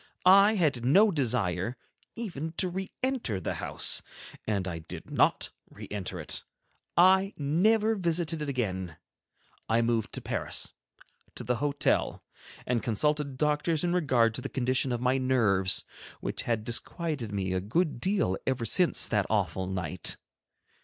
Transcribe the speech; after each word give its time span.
I 0.25 0.55
had 0.55 0.83
no 0.83 1.11
desire 1.11 1.77
even 2.15 2.53
to 2.57 2.69
re 2.69 2.89
enter 3.03 3.39
the 3.39 3.53
house, 3.61 4.01
and 4.47 4.67
I 4.67 4.79
did 4.79 5.11
not 5.11 5.51
re 5.69 5.87
enter 5.91 6.19
it; 6.19 6.43
I 6.97 7.35
never 7.37 7.93
visited 7.93 8.41
it 8.41 8.49
again. 8.49 8.97
I 9.69 9.83
moved 9.83 10.11
to 10.13 10.19
Paris, 10.21 10.73
to 11.35 11.43
the 11.43 11.57
hotel, 11.57 12.23
and 12.65 12.81
consulted 12.81 13.37
doctors 13.37 13.83
in 13.83 13.93
regard 13.93 14.33
to 14.33 14.41
the 14.41 14.49
condition 14.49 14.91
of 14.91 15.01
my 15.01 15.19
nerves, 15.19 15.85
which 16.19 16.41
had 16.49 16.63
disquieted 16.63 17.31
me 17.31 17.53
a 17.53 17.61
good 17.61 17.99
deal 18.01 18.37
ever 18.47 18.65
since 18.65 19.07
that 19.07 19.27
awful 19.29 19.67
night. 19.67 20.17